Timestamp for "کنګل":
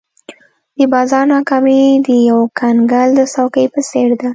2.59-3.09